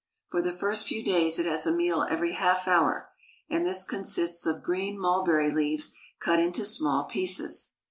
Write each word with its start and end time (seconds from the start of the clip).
For 0.29 0.41
the 0.41 0.51
first 0.51 0.87
few 0.87 1.03
days 1.03 1.37
it 1.37 1.45
has 1.45 1.67
a 1.67 1.71
meal 1.71 2.07
every 2.09 2.31
half 2.31 2.67
hour, 2.67 3.11
and 3.51 3.63
this 3.67 3.83
consists 3.83 4.47
of 4.47 4.63
green 4.63 4.97
mulberry 4.97 5.51
leaves 5.51 5.95
cut 6.19 6.39
into 6.39 6.65
small 6.65 7.03
pieces. 7.03 7.75